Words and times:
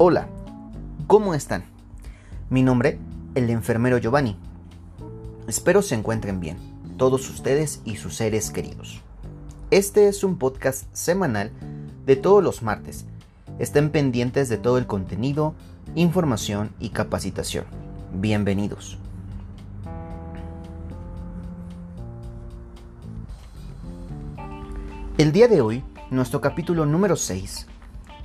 Hola, 0.00 0.28
¿cómo 1.08 1.34
están? 1.34 1.64
Mi 2.50 2.62
nombre, 2.62 3.00
el 3.34 3.50
enfermero 3.50 3.98
Giovanni. 3.98 4.36
Espero 5.48 5.82
se 5.82 5.96
encuentren 5.96 6.38
bien, 6.38 6.56
todos 6.96 7.28
ustedes 7.28 7.80
y 7.84 7.96
sus 7.96 8.14
seres 8.14 8.52
queridos. 8.52 9.00
Este 9.72 10.06
es 10.06 10.22
un 10.22 10.38
podcast 10.38 10.84
semanal 10.92 11.50
de 12.06 12.14
todos 12.14 12.44
los 12.44 12.62
martes. 12.62 13.06
Estén 13.58 13.90
pendientes 13.90 14.48
de 14.48 14.56
todo 14.56 14.78
el 14.78 14.86
contenido, 14.86 15.56
información 15.96 16.70
y 16.78 16.90
capacitación. 16.90 17.64
Bienvenidos. 18.14 18.98
El 25.16 25.32
día 25.32 25.48
de 25.48 25.60
hoy, 25.60 25.82
nuestro 26.12 26.40
capítulo 26.40 26.86
número 26.86 27.16
6 27.16 27.66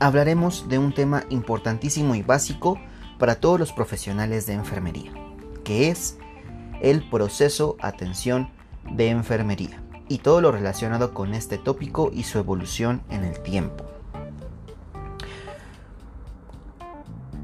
hablaremos 0.03 0.67
de 0.67 0.79
un 0.79 0.93
tema 0.93 1.23
importantísimo 1.29 2.13
y 2.13 2.21
básico 2.21 2.77
para 3.17 3.35
todos 3.35 3.57
los 3.57 3.71
profesionales 3.71 4.45
de 4.45 4.51
enfermería, 4.51 5.13
que 5.63 5.89
es 5.89 6.17
el 6.81 7.09
proceso 7.09 7.77
atención 7.79 8.49
de 8.91 9.07
enfermería 9.07 9.81
y 10.09 10.17
todo 10.17 10.41
lo 10.41 10.51
relacionado 10.51 11.13
con 11.13 11.33
este 11.33 11.57
tópico 11.57 12.11
y 12.13 12.23
su 12.23 12.37
evolución 12.37 13.01
en 13.09 13.23
el 13.23 13.39
tiempo. 13.39 13.85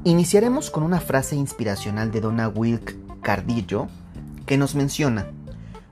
Iniciaremos 0.04 0.70
con 0.70 0.82
una 0.82 1.00
frase 1.00 1.36
inspiracional 1.36 2.10
de 2.10 2.20
Donna 2.20 2.48
Wilk 2.48 3.22
Cardillo 3.22 3.88
que 4.44 4.58
nos 4.58 4.74
menciona, 4.74 5.30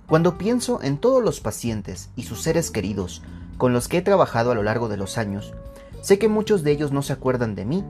cuando 0.06 0.36
pienso 0.36 0.82
en 0.82 0.98
todos 0.98 1.24
los 1.24 1.40
pacientes 1.40 2.10
y 2.14 2.24
sus 2.24 2.42
seres 2.42 2.70
queridos 2.70 3.22
con 3.56 3.72
los 3.72 3.88
que 3.88 3.96
he 3.96 4.02
trabajado 4.02 4.50
a 4.50 4.54
lo 4.54 4.62
largo 4.62 4.90
de 4.90 4.98
los 4.98 5.16
años, 5.16 5.54
Sé 6.00 6.18
que 6.18 6.28
muchos 6.28 6.62
de 6.62 6.72
ellos 6.72 6.92
no 6.92 7.02
se 7.02 7.12
acuerdan 7.12 7.54
de 7.54 7.64
mí 7.64 7.84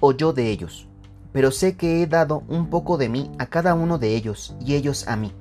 o 0.00 0.12
yo 0.12 0.32
de 0.32 0.50
ellos, 0.50 0.86
pero 1.32 1.50
sé 1.50 1.76
que 1.76 2.02
he 2.02 2.06
dado 2.06 2.42
un 2.48 2.68
poco 2.68 2.98
de 2.98 3.08
mí 3.08 3.30
a 3.38 3.46
cada 3.46 3.74
uno 3.74 3.98
de 3.98 4.14
ellos 4.14 4.54
y 4.60 4.74
ellos 4.74 5.08
a 5.08 5.16
mí. 5.16 5.32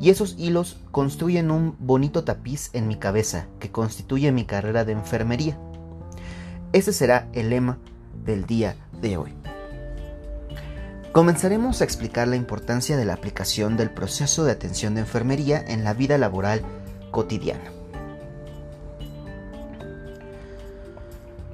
Y 0.00 0.10
esos 0.10 0.36
hilos 0.38 0.78
construyen 0.90 1.50
un 1.50 1.76
bonito 1.78 2.24
tapiz 2.24 2.70
en 2.72 2.88
mi 2.88 2.96
cabeza 2.96 3.46
que 3.58 3.70
constituye 3.70 4.32
mi 4.32 4.44
carrera 4.44 4.84
de 4.84 4.92
enfermería. 4.92 5.58
Ese 6.72 6.92
será 6.92 7.28
el 7.32 7.50
lema 7.50 7.78
del 8.24 8.46
día 8.46 8.76
de 9.00 9.16
hoy. 9.16 9.32
Comenzaremos 11.12 11.80
a 11.80 11.84
explicar 11.84 12.28
la 12.28 12.36
importancia 12.36 12.96
de 12.96 13.04
la 13.04 13.14
aplicación 13.14 13.76
del 13.76 13.90
proceso 13.90 14.44
de 14.44 14.52
atención 14.52 14.94
de 14.94 15.00
enfermería 15.00 15.60
en 15.60 15.84
la 15.84 15.92
vida 15.92 16.16
laboral 16.18 16.62
cotidiana. 17.10 17.71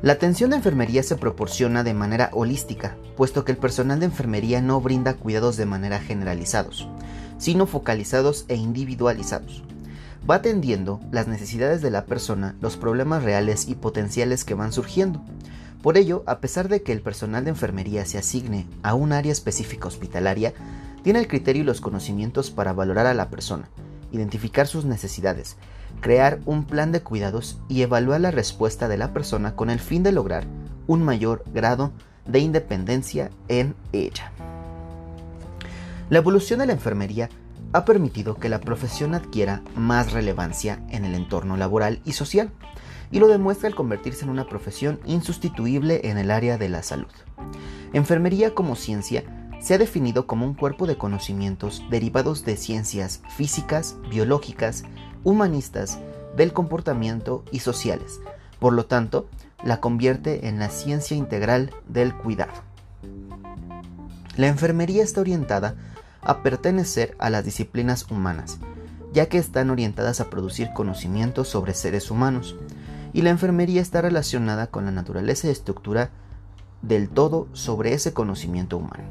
La 0.00 0.12
atención 0.12 0.50
de 0.50 0.56
enfermería 0.56 1.02
se 1.02 1.16
proporciona 1.16 1.82
de 1.82 1.92
manera 1.92 2.30
holística, 2.32 2.96
puesto 3.16 3.44
que 3.44 3.50
el 3.50 3.58
personal 3.58 3.98
de 3.98 4.06
enfermería 4.06 4.62
no 4.62 4.80
brinda 4.80 5.14
cuidados 5.14 5.56
de 5.56 5.66
manera 5.66 5.98
generalizados, 5.98 6.86
sino 7.36 7.66
focalizados 7.66 8.44
e 8.46 8.54
individualizados. 8.54 9.64
Va 10.28 10.36
atendiendo 10.36 11.00
las 11.10 11.26
necesidades 11.26 11.82
de 11.82 11.90
la 11.90 12.04
persona, 12.04 12.54
los 12.60 12.76
problemas 12.76 13.24
reales 13.24 13.66
y 13.66 13.74
potenciales 13.74 14.44
que 14.44 14.54
van 14.54 14.72
surgiendo. 14.72 15.20
Por 15.82 15.96
ello, 15.96 16.22
a 16.26 16.38
pesar 16.38 16.68
de 16.68 16.82
que 16.82 16.92
el 16.92 17.00
personal 17.00 17.42
de 17.42 17.50
enfermería 17.50 18.06
se 18.06 18.18
asigne 18.18 18.66
a 18.84 18.94
un 18.94 19.12
área 19.12 19.32
específica 19.32 19.88
hospitalaria, 19.88 20.54
tiene 21.02 21.18
el 21.18 21.26
criterio 21.26 21.62
y 21.62 21.66
los 21.66 21.80
conocimientos 21.80 22.52
para 22.52 22.72
valorar 22.72 23.06
a 23.06 23.14
la 23.14 23.30
persona, 23.30 23.68
identificar 24.12 24.68
sus 24.68 24.84
necesidades, 24.84 25.56
crear 26.00 26.40
un 26.46 26.64
plan 26.64 26.92
de 26.92 27.00
cuidados 27.00 27.58
y 27.68 27.82
evaluar 27.82 28.20
la 28.20 28.30
respuesta 28.30 28.88
de 28.88 28.96
la 28.96 29.12
persona 29.12 29.56
con 29.56 29.70
el 29.70 29.80
fin 29.80 30.02
de 30.02 30.12
lograr 30.12 30.44
un 30.86 31.02
mayor 31.02 31.44
grado 31.52 31.92
de 32.26 32.40
independencia 32.40 33.30
en 33.48 33.74
ella. 33.92 34.32
La 36.10 36.18
evolución 36.18 36.60
de 36.60 36.66
la 36.66 36.72
enfermería 36.72 37.28
ha 37.72 37.84
permitido 37.84 38.36
que 38.36 38.48
la 38.48 38.60
profesión 38.60 39.14
adquiera 39.14 39.62
más 39.76 40.12
relevancia 40.12 40.80
en 40.88 41.04
el 41.04 41.14
entorno 41.14 41.56
laboral 41.56 42.00
y 42.04 42.12
social, 42.12 42.50
y 43.10 43.18
lo 43.18 43.28
demuestra 43.28 43.68
al 43.68 43.74
convertirse 43.74 44.24
en 44.24 44.30
una 44.30 44.46
profesión 44.46 45.00
insustituible 45.06 46.02
en 46.04 46.18
el 46.18 46.30
área 46.30 46.58
de 46.58 46.68
la 46.68 46.82
salud. 46.82 47.08
Enfermería 47.92 48.54
como 48.54 48.76
ciencia 48.76 49.24
se 49.60 49.74
ha 49.74 49.78
definido 49.78 50.26
como 50.26 50.46
un 50.46 50.54
cuerpo 50.54 50.86
de 50.86 50.96
conocimientos 50.96 51.82
derivados 51.90 52.44
de 52.44 52.56
ciencias 52.56 53.22
físicas, 53.36 53.96
biológicas, 54.10 54.84
humanistas 55.24 55.98
del 56.36 56.52
comportamiento 56.52 57.44
y 57.50 57.60
sociales. 57.60 58.20
Por 58.58 58.72
lo 58.72 58.86
tanto, 58.86 59.28
la 59.62 59.80
convierte 59.80 60.48
en 60.48 60.58
la 60.58 60.68
ciencia 60.68 61.16
integral 61.16 61.70
del 61.88 62.14
cuidado. 62.14 62.52
La 64.36 64.46
enfermería 64.46 65.02
está 65.02 65.20
orientada 65.20 65.74
a 66.22 66.42
pertenecer 66.42 67.16
a 67.18 67.30
las 67.30 67.44
disciplinas 67.44 68.10
humanas, 68.10 68.58
ya 69.12 69.26
que 69.26 69.38
están 69.38 69.70
orientadas 69.70 70.20
a 70.20 70.30
producir 70.30 70.72
conocimientos 70.74 71.48
sobre 71.48 71.74
seres 71.74 72.10
humanos, 72.10 72.56
y 73.12 73.22
la 73.22 73.30
enfermería 73.30 73.80
está 73.80 74.00
relacionada 74.00 74.68
con 74.68 74.84
la 74.84 74.90
naturaleza 74.90 75.48
y 75.48 75.50
estructura 75.50 76.10
del 76.82 77.08
todo 77.08 77.48
sobre 77.52 77.94
ese 77.94 78.12
conocimiento 78.12 78.76
humano. 78.76 79.04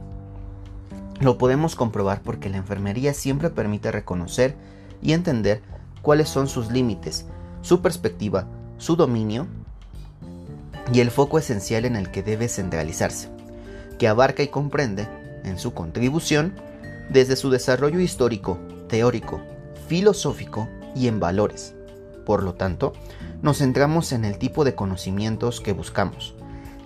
Lo 1.20 1.38
podemos 1.38 1.76
comprobar 1.76 2.22
porque 2.22 2.50
la 2.50 2.58
enfermería 2.58 3.14
siempre 3.14 3.50
permite 3.50 3.92
reconocer 3.92 4.56
y 5.02 5.14
entender 5.14 5.62
cuáles 6.02 6.30
son 6.30 6.48
sus 6.48 6.72
límites, 6.72 7.26
su 7.62 7.82
perspectiva, 7.82 8.48
su 8.78 8.96
dominio 8.96 9.48
y 10.92 11.00
el 11.02 11.12
foco 11.12 11.38
esencial 11.40 11.86
en 11.86 11.96
el 11.96 12.12
que 12.12 12.24
debe 12.24 12.48
centralizarse, 12.48 13.30
que 13.98 14.08
abarca 14.08 14.44
y 14.44 14.48
comprende, 14.48 15.08
en 15.44 15.58
su 15.58 15.74
contribución, 15.74 16.54
desde 17.10 17.36
su 17.36 17.50
desarrollo 17.50 18.00
histórico, 18.00 18.60
teórico, 18.88 19.42
filosófico 19.88 20.68
y 20.96 21.08
en 21.08 21.20
valores. 21.20 21.74
Por 22.26 22.44
lo 22.44 22.54
tanto, 22.54 22.94
nos 23.42 23.60
centramos 23.60 24.12
en 24.12 24.26
el 24.26 24.38
tipo 24.38 24.66
de 24.66 24.76
conocimientos 24.76 25.62
que 25.62 25.72
buscamos, 25.72 26.36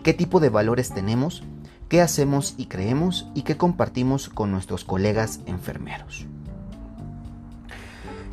qué 0.04 0.14
tipo 0.14 0.40
de 0.40 0.50
valores 0.50 0.94
tenemos, 0.94 1.44
qué 1.90 2.02
hacemos 2.02 2.54
y 2.58 2.68
creemos 2.68 3.28
y 3.34 3.42
qué 3.42 3.58
compartimos 3.58 4.30
con 4.30 4.52
nuestros 4.52 4.84
colegas 4.84 5.40
enfermeros. 5.46 6.28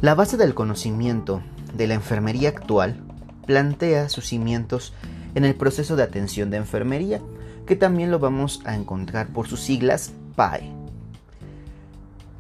La 0.01 0.15
base 0.15 0.37
del 0.37 0.55
conocimiento 0.55 1.43
de 1.75 1.89
la 1.89 1.95
enfermería 1.95 2.51
actual 2.51 3.03
plantea 3.47 4.09
sus 4.09 4.27
cimientos 4.27 4.93
en 5.35 5.45
el 5.45 5.57
proceso 5.57 5.97
de 5.97 6.05
atención 6.05 6.51
de 6.51 6.57
enfermería, 6.57 7.21
que 7.67 7.75
también 7.75 8.13
lo 8.13 8.21
vamos 8.21 8.61
a 8.65 8.77
encontrar 8.77 9.33
por 9.33 9.49
sus 9.49 9.61
siglas 9.61 10.13
PAE, 10.37 10.71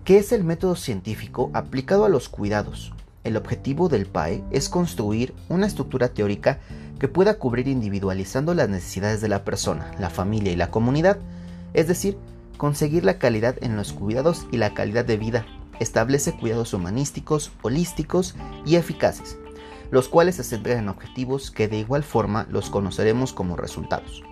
que 0.04 0.18
es 0.18 0.30
el 0.30 0.44
método 0.44 0.76
científico 0.76 1.50
aplicado 1.52 2.04
a 2.04 2.08
los 2.08 2.28
cuidados. 2.28 2.92
El 3.24 3.36
objetivo 3.36 3.88
del 3.88 4.06
PAE 4.06 4.44
es 4.52 4.68
construir 4.68 5.34
una 5.48 5.66
estructura 5.66 6.10
teórica 6.10 6.60
que 7.00 7.08
pueda 7.08 7.38
cubrir 7.38 7.66
individualizando 7.66 8.54
las 8.54 8.68
necesidades 8.68 9.20
de 9.20 9.30
la 9.30 9.42
persona, 9.42 9.90
la 9.98 10.10
familia 10.10 10.52
y 10.52 10.56
la 10.56 10.70
comunidad, 10.70 11.18
es 11.74 11.88
decir, 11.88 12.18
conseguir 12.56 13.04
la 13.04 13.18
calidad 13.18 13.56
en 13.62 13.76
los 13.76 13.92
cuidados 13.92 14.46
y 14.52 14.58
la 14.58 14.74
calidad 14.74 15.04
de 15.04 15.16
vida 15.16 15.44
establece 15.80 16.36
cuidados 16.36 16.74
humanísticos, 16.74 17.52
holísticos 17.62 18.34
y 18.64 18.76
eficaces, 18.76 19.38
los 19.90 20.08
cuales 20.08 20.36
se 20.36 20.44
centran 20.44 20.78
en 20.78 20.88
objetivos 20.88 21.50
que 21.50 21.68
de 21.68 21.78
igual 21.78 22.02
forma 22.02 22.46
los 22.50 22.70
conoceremos 22.70 23.32
como 23.32 23.56
resultados, 23.56 24.22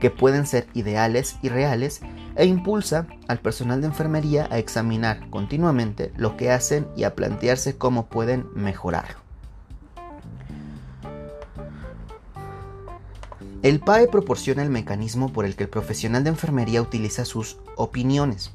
que 0.00 0.10
pueden 0.10 0.46
ser 0.46 0.66
ideales 0.74 1.36
y 1.42 1.48
reales, 1.48 2.00
e 2.34 2.46
impulsa 2.46 3.06
al 3.28 3.40
personal 3.40 3.80
de 3.80 3.88
enfermería 3.88 4.48
a 4.50 4.58
examinar 4.58 5.28
continuamente 5.30 6.12
lo 6.16 6.36
que 6.36 6.50
hacen 6.50 6.88
y 6.96 7.04
a 7.04 7.14
plantearse 7.14 7.76
cómo 7.76 8.06
pueden 8.06 8.46
mejorarlo. 8.54 9.22
El 13.62 13.78
PAE 13.78 14.08
proporciona 14.08 14.64
el 14.64 14.70
mecanismo 14.70 15.32
por 15.32 15.44
el 15.44 15.54
que 15.54 15.62
el 15.64 15.68
profesional 15.68 16.24
de 16.24 16.30
enfermería 16.30 16.82
utiliza 16.82 17.24
sus 17.24 17.58
opiniones, 17.76 18.50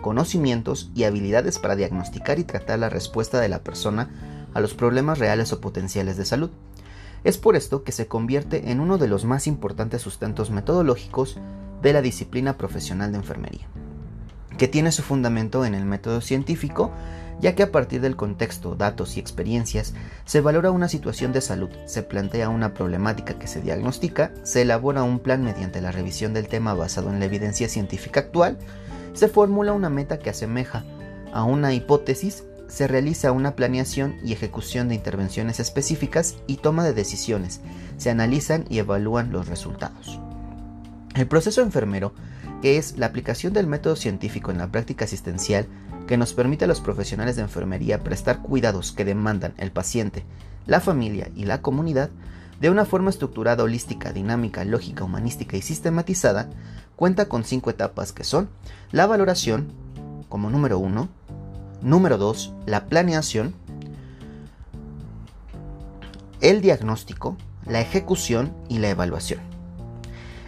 conocimientos 0.00 0.90
y 0.94 1.04
habilidades 1.04 1.58
para 1.58 1.76
diagnosticar 1.76 2.38
y 2.38 2.44
tratar 2.44 2.78
la 2.78 2.88
respuesta 2.88 3.40
de 3.40 3.48
la 3.48 3.62
persona 3.62 4.10
a 4.54 4.60
los 4.60 4.74
problemas 4.74 5.18
reales 5.18 5.52
o 5.52 5.60
potenciales 5.60 6.16
de 6.16 6.24
salud. 6.24 6.50
Es 7.24 7.38
por 7.38 7.56
esto 7.56 7.82
que 7.82 7.92
se 7.92 8.06
convierte 8.06 8.70
en 8.70 8.80
uno 8.80 8.98
de 8.98 9.08
los 9.08 9.24
más 9.24 9.46
importantes 9.46 10.02
sustentos 10.02 10.50
metodológicos 10.50 11.38
de 11.82 11.92
la 11.92 12.02
disciplina 12.02 12.56
profesional 12.56 13.12
de 13.12 13.18
enfermería, 13.18 13.66
que 14.56 14.68
tiene 14.68 14.92
su 14.92 15.02
fundamento 15.02 15.64
en 15.64 15.74
el 15.74 15.84
método 15.84 16.20
científico, 16.20 16.92
ya 17.40 17.54
que 17.54 17.62
a 17.62 17.72
partir 17.72 18.00
del 18.00 18.16
contexto, 18.16 18.74
datos 18.74 19.16
y 19.16 19.20
experiencias 19.20 19.94
se 20.24 20.40
valora 20.40 20.70
una 20.70 20.88
situación 20.88 21.32
de 21.32 21.40
salud, 21.40 21.70
se 21.86 22.02
plantea 22.02 22.48
una 22.48 22.74
problemática 22.74 23.38
que 23.38 23.46
se 23.46 23.60
diagnostica, 23.60 24.32
se 24.42 24.62
elabora 24.62 25.02
un 25.02 25.20
plan 25.20 25.44
mediante 25.44 25.80
la 25.80 25.92
revisión 25.92 26.34
del 26.34 26.48
tema 26.48 26.74
basado 26.74 27.10
en 27.10 27.20
la 27.20 27.26
evidencia 27.26 27.68
científica 27.68 28.20
actual, 28.20 28.58
se 29.14 29.28
formula 29.28 29.72
una 29.72 29.90
meta 29.90 30.18
que 30.18 30.30
asemeja 30.30 30.84
a 31.32 31.44
una 31.44 31.74
hipótesis, 31.74 32.44
se 32.68 32.86
realiza 32.86 33.32
una 33.32 33.56
planeación 33.56 34.16
y 34.22 34.32
ejecución 34.32 34.88
de 34.88 34.94
intervenciones 34.94 35.58
específicas 35.60 36.36
y 36.46 36.56
toma 36.56 36.84
de 36.84 36.92
decisiones, 36.92 37.60
se 37.96 38.10
analizan 38.10 38.64
y 38.68 38.78
evalúan 38.78 39.32
los 39.32 39.48
resultados. 39.48 40.20
El 41.14 41.26
proceso 41.26 41.62
enfermero, 41.62 42.12
que 42.62 42.76
es 42.76 42.98
la 42.98 43.06
aplicación 43.06 43.52
del 43.52 43.66
método 43.66 43.96
científico 43.96 44.50
en 44.50 44.58
la 44.58 44.70
práctica 44.70 45.04
asistencial, 45.04 45.66
que 46.08 46.16
nos 46.16 46.32
permite 46.32 46.64
a 46.64 46.68
los 46.68 46.80
profesionales 46.80 47.36
de 47.36 47.42
enfermería 47.42 48.02
prestar 48.02 48.40
cuidados 48.40 48.92
que 48.92 49.04
demandan 49.04 49.52
el 49.58 49.70
paciente, 49.70 50.24
la 50.66 50.80
familia 50.80 51.30
y 51.36 51.44
la 51.44 51.60
comunidad, 51.60 52.08
de 52.60 52.70
una 52.70 52.86
forma 52.86 53.10
estructurada, 53.10 53.62
holística, 53.62 54.12
dinámica, 54.12 54.64
lógica, 54.64 55.04
humanística 55.04 55.56
y 55.58 55.62
sistematizada, 55.62 56.48
cuenta 56.96 57.28
con 57.28 57.44
cinco 57.44 57.68
etapas 57.70 58.12
que 58.12 58.24
son 58.24 58.48
la 58.90 59.06
valoración, 59.06 59.70
como 60.30 60.48
número 60.48 60.78
uno, 60.78 61.10
número 61.82 62.16
dos, 62.16 62.54
la 62.64 62.86
planeación, 62.86 63.54
el 66.40 66.62
diagnóstico, 66.62 67.36
la 67.66 67.82
ejecución 67.82 68.54
y 68.70 68.78
la 68.78 68.88
evaluación. 68.88 69.40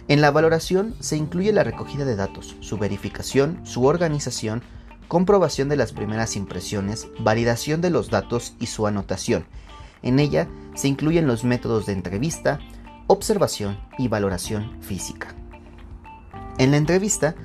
En 0.07 0.21
la 0.21 0.31
valoración 0.31 0.95
se 0.99 1.17
incluye 1.17 1.53
la 1.53 1.63
recogida 1.63 2.03
de 2.03 2.15
datos, 2.15 2.55
su 2.61 2.79
verificación, 2.79 3.59
su 3.63 3.85
organización, 3.85 4.63
comprobación 5.11 5.67
de 5.67 5.75
las 5.75 5.91
primeras 5.91 6.37
impresiones, 6.37 7.09
validación 7.19 7.81
de 7.81 7.89
los 7.89 8.09
datos 8.09 8.55
y 8.61 8.67
su 8.67 8.87
anotación. 8.87 9.43
En 10.03 10.19
ella 10.19 10.47
se 10.73 10.87
incluyen 10.87 11.27
los 11.27 11.43
métodos 11.43 11.85
de 11.85 11.91
entrevista, 11.91 12.59
observación 13.07 13.77
y 13.97 14.07
valoración 14.07 14.81
física. 14.81 15.35
En 16.57 16.71
la 16.71 16.77
entrevista, 16.77 17.35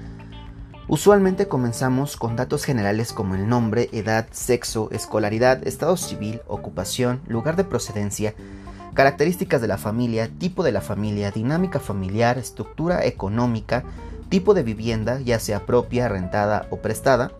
usualmente 0.87 1.49
comenzamos 1.49 2.17
con 2.17 2.37
datos 2.37 2.63
generales 2.63 3.13
como 3.13 3.35
el 3.35 3.49
nombre, 3.49 3.89
edad, 3.91 4.29
sexo, 4.31 4.89
escolaridad, 4.93 5.67
estado 5.67 5.97
civil, 5.97 6.43
ocupación, 6.47 7.21
lugar 7.27 7.57
de 7.57 7.65
procedencia, 7.65 8.37
características 8.95 9.61
de 9.61 9.67
la 9.67 9.77
familia, 9.77 10.31
tipo 10.39 10.63
de 10.63 10.71
la 10.71 10.83
familia, 10.83 11.33
dinámica 11.33 11.81
familiar, 11.81 12.39
estructura 12.39 13.05
económica, 13.05 13.83
tipo 14.29 14.55
de 14.55 14.63
vivienda, 14.63 15.21
ya 15.21 15.39
sea 15.39 15.67
propia, 15.67 16.09
rentada 16.09 16.67
o 16.71 16.79
prestada, 16.79 17.33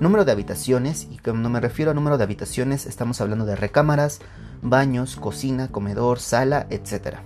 número 0.00 0.24
de 0.24 0.32
habitaciones, 0.32 1.06
y 1.10 1.18
cuando 1.18 1.48
me 1.48 1.60
refiero 1.60 1.90
a 1.90 1.94
número 1.94 2.18
de 2.18 2.24
habitaciones 2.24 2.86
estamos 2.86 3.20
hablando 3.20 3.44
de 3.44 3.56
recámaras, 3.56 4.20
baños, 4.62 5.16
cocina, 5.16 5.68
comedor, 5.68 6.18
sala, 6.18 6.66
etc. 6.70 7.18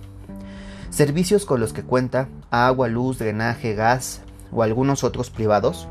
Servicios 0.89 1.45
con 1.45 1.59
los 1.59 1.73
que 1.73 1.83
cuenta 1.83 2.29
agua, 2.49 2.87
luz, 2.87 3.19
drenaje, 3.19 3.73
gas 3.73 4.21
o 4.51 4.63
algunos 4.63 5.03
otros 5.03 5.29
privados, 5.29 5.87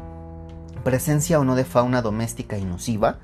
presencia 0.84 1.40
o 1.40 1.44
no 1.44 1.56
de 1.56 1.64
fauna 1.64 2.02
doméstica 2.02 2.58
y 2.58 2.64
nociva, 2.64 3.18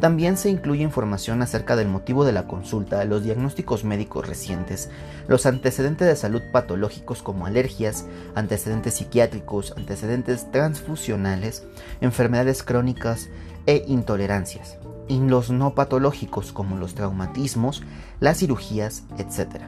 también 0.00 0.36
se 0.36 0.48
incluye 0.48 0.82
información 0.82 1.42
acerca 1.42 1.74
del 1.74 1.88
motivo 1.88 2.24
de 2.24 2.32
la 2.32 2.46
consulta, 2.46 3.04
los 3.04 3.24
diagnósticos 3.24 3.84
médicos 3.84 4.26
recientes, 4.26 4.90
los 5.26 5.44
antecedentes 5.44 6.06
de 6.06 6.14
salud 6.14 6.42
patológicos 6.52 7.22
como 7.22 7.46
alergias, 7.46 8.06
antecedentes 8.36 8.94
psiquiátricos, 8.94 9.74
antecedentes 9.76 10.50
transfusionales, 10.52 11.64
enfermedades 12.00 12.62
crónicas 12.62 13.28
e 13.66 13.84
intolerancias, 13.88 14.78
y 15.08 15.18
los 15.18 15.50
no 15.50 15.74
patológicos 15.74 16.52
como 16.52 16.76
los 16.76 16.94
traumatismos, 16.94 17.82
las 18.20 18.38
cirugías, 18.38 19.02
etc. 19.18 19.64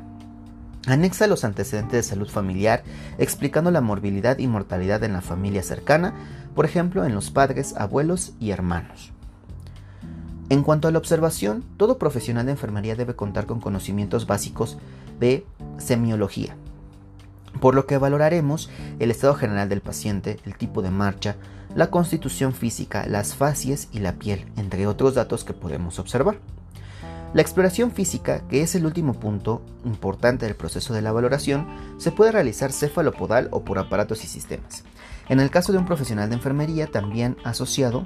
Anexa 0.86 1.26
los 1.26 1.44
antecedentes 1.44 1.92
de 1.92 2.08
salud 2.08 2.28
familiar 2.28 2.84
explicando 3.18 3.72
la 3.72 3.80
morbilidad 3.80 4.38
y 4.38 4.46
mortalidad 4.46 5.02
en 5.02 5.12
la 5.12 5.22
familia 5.22 5.64
cercana, 5.64 6.14
por 6.54 6.66
ejemplo 6.66 7.04
en 7.04 7.14
los 7.14 7.30
padres, 7.30 7.74
abuelos 7.76 8.32
y 8.38 8.50
hermanos. 8.50 9.12
En 10.50 10.64
cuanto 10.64 10.88
a 10.88 10.90
la 10.90 10.98
observación, 10.98 11.64
todo 11.76 11.96
profesional 11.96 12.44
de 12.44 12.52
enfermería 12.52 12.96
debe 12.96 13.14
contar 13.14 13.46
con 13.46 13.60
conocimientos 13.60 14.26
básicos 14.26 14.78
de 15.20 15.46
semiología, 15.78 16.56
por 17.60 17.76
lo 17.76 17.86
que 17.86 17.98
valoraremos 17.98 18.68
el 18.98 19.12
estado 19.12 19.34
general 19.34 19.68
del 19.68 19.80
paciente, 19.80 20.40
el 20.44 20.56
tipo 20.56 20.82
de 20.82 20.90
marcha, 20.90 21.36
la 21.76 21.88
constitución 21.88 22.52
física, 22.52 23.06
las 23.06 23.36
facies 23.36 23.88
y 23.92 24.00
la 24.00 24.14
piel, 24.14 24.44
entre 24.56 24.88
otros 24.88 25.14
datos 25.14 25.44
que 25.44 25.52
podemos 25.52 26.00
observar. 26.00 26.40
La 27.32 27.42
exploración 27.42 27.92
física, 27.92 28.40
que 28.48 28.62
es 28.62 28.74
el 28.74 28.86
último 28.86 29.14
punto 29.14 29.62
importante 29.84 30.46
del 30.46 30.56
proceso 30.56 30.92
de 30.92 31.00
la 31.00 31.12
valoración, 31.12 31.68
se 31.96 32.10
puede 32.10 32.32
realizar 32.32 32.72
cefalopodal 32.72 33.46
o 33.52 33.64
por 33.64 33.78
aparatos 33.78 34.24
y 34.24 34.26
sistemas. 34.26 34.82
En 35.28 35.38
el 35.38 35.50
caso 35.50 35.70
de 35.70 35.78
un 35.78 35.86
profesional 35.86 36.28
de 36.28 36.34
enfermería, 36.34 36.88
también 36.88 37.36
asociado 37.44 38.04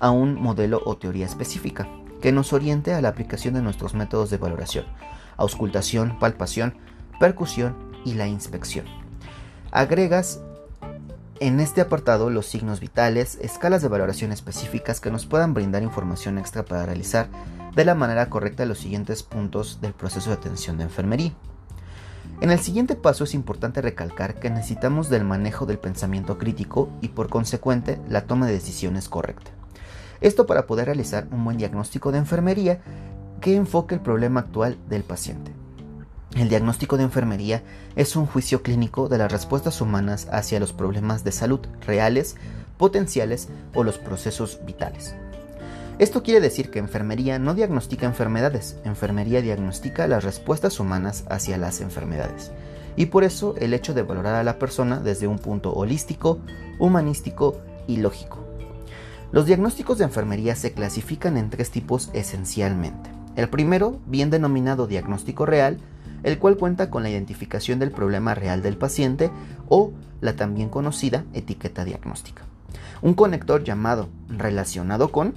a 0.00 0.10
un 0.10 0.34
modelo 0.34 0.82
o 0.84 0.96
teoría 0.96 1.26
específica 1.26 1.88
que 2.20 2.32
nos 2.32 2.52
oriente 2.52 2.94
a 2.94 3.00
la 3.00 3.08
aplicación 3.08 3.54
de 3.54 3.62
nuestros 3.62 3.94
métodos 3.94 4.30
de 4.30 4.38
valoración, 4.38 4.84
auscultación, 5.36 6.18
palpación, 6.18 6.74
percusión 7.20 7.76
y 8.04 8.14
la 8.14 8.26
inspección. 8.26 8.86
Agregas 9.70 10.40
en 11.38 11.60
este 11.60 11.82
apartado 11.82 12.30
los 12.30 12.46
signos 12.46 12.80
vitales, 12.80 13.38
escalas 13.42 13.82
de 13.82 13.88
valoración 13.88 14.32
específicas 14.32 15.00
que 15.00 15.10
nos 15.10 15.26
puedan 15.26 15.52
brindar 15.52 15.82
información 15.82 16.38
extra 16.38 16.64
para 16.64 16.86
realizar 16.86 17.28
de 17.74 17.84
la 17.84 17.94
manera 17.94 18.30
correcta 18.30 18.64
los 18.64 18.78
siguientes 18.78 19.22
puntos 19.22 19.80
del 19.82 19.92
proceso 19.92 20.30
de 20.30 20.36
atención 20.36 20.78
de 20.78 20.84
enfermería. 20.84 21.34
En 22.40 22.50
el 22.50 22.58
siguiente 22.58 22.96
paso 22.96 23.24
es 23.24 23.34
importante 23.34 23.82
recalcar 23.82 24.40
que 24.40 24.50
necesitamos 24.50 25.10
del 25.10 25.24
manejo 25.24 25.66
del 25.66 25.78
pensamiento 25.78 26.38
crítico 26.38 26.90
y 27.00 27.08
por 27.08 27.28
consecuente 27.28 28.00
la 28.08 28.26
toma 28.26 28.46
de 28.46 28.52
decisiones 28.52 29.08
correcta. 29.08 29.55
Esto 30.20 30.46
para 30.46 30.66
poder 30.66 30.86
realizar 30.86 31.26
un 31.30 31.44
buen 31.44 31.58
diagnóstico 31.58 32.12
de 32.12 32.18
enfermería 32.18 32.80
que 33.40 33.56
enfoque 33.56 33.94
el 33.94 34.00
problema 34.00 34.40
actual 34.40 34.78
del 34.88 35.02
paciente. 35.02 35.52
El 36.34 36.48
diagnóstico 36.48 36.96
de 36.96 37.04
enfermería 37.04 37.62
es 37.94 38.16
un 38.16 38.26
juicio 38.26 38.62
clínico 38.62 39.08
de 39.08 39.18
las 39.18 39.32
respuestas 39.32 39.80
humanas 39.80 40.28
hacia 40.30 40.60
los 40.60 40.72
problemas 40.72 41.24
de 41.24 41.32
salud 41.32 41.60
reales, 41.86 42.36
potenciales 42.76 43.48
o 43.74 43.84
los 43.84 43.98
procesos 43.98 44.60
vitales. 44.66 45.14
Esto 45.98 46.22
quiere 46.22 46.40
decir 46.40 46.70
que 46.70 46.78
enfermería 46.78 47.38
no 47.38 47.54
diagnostica 47.54 48.04
enfermedades, 48.04 48.76
enfermería 48.84 49.40
diagnostica 49.40 50.06
las 50.06 50.24
respuestas 50.24 50.78
humanas 50.78 51.24
hacia 51.30 51.56
las 51.56 51.80
enfermedades. 51.80 52.50
Y 52.96 53.06
por 53.06 53.24
eso 53.24 53.54
el 53.58 53.72
hecho 53.72 53.94
de 53.94 54.02
valorar 54.02 54.34
a 54.34 54.44
la 54.44 54.58
persona 54.58 55.00
desde 55.00 55.26
un 55.26 55.38
punto 55.38 55.72
holístico, 55.72 56.40
humanístico 56.78 57.58
y 57.86 57.96
lógico. 57.96 58.55
Los 59.32 59.46
diagnósticos 59.46 59.98
de 59.98 60.04
enfermería 60.04 60.54
se 60.54 60.72
clasifican 60.72 61.36
en 61.36 61.50
tres 61.50 61.70
tipos 61.70 62.10
esencialmente. 62.12 63.10
El 63.34 63.48
primero, 63.48 63.98
bien 64.06 64.30
denominado 64.30 64.86
diagnóstico 64.86 65.46
real, 65.46 65.78
el 66.22 66.38
cual 66.38 66.56
cuenta 66.56 66.90
con 66.90 67.02
la 67.02 67.10
identificación 67.10 67.78
del 67.78 67.90
problema 67.90 68.34
real 68.34 68.62
del 68.62 68.76
paciente 68.76 69.30
o 69.68 69.92
la 70.20 70.36
también 70.36 70.68
conocida 70.68 71.24
etiqueta 71.34 71.84
diagnóstica. 71.84 72.42
Un 73.02 73.14
conector 73.14 73.64
llamado 73.64 74.08
relacionado 74.28 75.10
con 75.10 75.34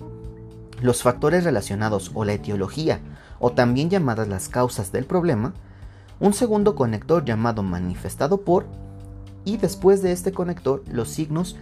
los 0.82 1.02
factores 1.02 1.44
relacionados 1.44 2.12
o 2.14 2.26
la 2.26 2.34
etiología 2.34 3.00
o 3.40 3.52
también 3.52 3.90
llamadas 3.90 4.28
las 4.28 4.50
causas 4.50 4.92
del 4.92 5.06
problema, 5.06 5.54
un 6.20 6.34
segundo 6.34 6.76
conector 6.76 7.26
llamado 7.26 7.64
manifestado 7.64 8.42
por 8.42 8.66
y 9.46 9.58
después 9.58 10.02
de 10.02 10.12
este 10.12 10.32
conector 10.32 10.84
los 10.88 11.10
signos 11.10 11.58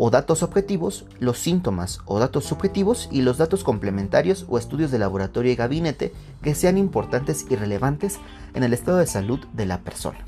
o 0.00 0.10
datos 0.10 0.44
objetivos, 0.44 1.06
los 1.18 1.40
síntomas 1.40 2.00
o 2.06 2.20
datos 2.20 2.44
subjetivos 2.44 3.08
y 3.10 3.22
los 3.22 3.36
datos 3.36 3.64
complementarios 3.64 4.46
o 4.48 4.56
estudios 4.56 4.92
de 4.92 5.00
laboratorio 5.00 5.50
y 5.50 5.56
gabinete 5.56 6.14
que 6.40 6.54
sean 6.54 6.78
importantes 6.78 7.44
y 7.50 7.56
relevantes 7.56 8.20
en 8.54 8.62
el 8.62 8.72
estado 8.72 8.98
de 8.98 9.08
salud 9.08 9.40
de 9.54 9.66
la 9.66 9.80
persona. 9.80 10.20